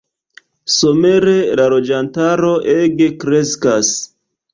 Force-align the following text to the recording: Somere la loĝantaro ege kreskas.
Somere 0.75 1.35
la 1.59 1.67
loĝantaro 1.73 2.49
ege 2.77 3.11
kreskas. 3.25 3.93